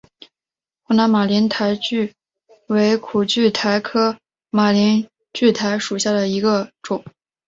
[0.81, 1.95] 湖南马铃苣苔
[2.69, 4.17] 为苦苣苔科
[4.49, 7.05] 马铃苣苔属下的一个种。